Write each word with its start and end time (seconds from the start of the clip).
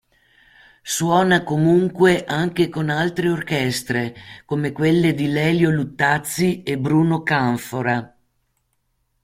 Suona 0.81 1.43
comunque 1.43 2.25
anche 2.25 2.69
con 2.69 2.89
altre 2.89 3.29
orchestre, 3.29 4.15
come 4.45 4.71
quelle 4.71 5.13
di 5.13 5.27
Lelio 5.27 5.69
Luttazzi 5.69 6.63
e 6.63 6.79
Bruno 6.79 7.21
Canfora. 7.21 8.17